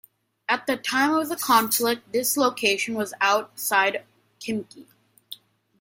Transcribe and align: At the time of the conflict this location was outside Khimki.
At 0.49 0.65
the 0.65 0.77
time 0.77 1.13
of 1.13 1.29
the 1.29 1.35
conflict 1.35 2.11
this 2.11 2.35
location 2.35 2.95
was 2.95 3.13
outside 3.21 4.03
Khimki. 4.39 4.87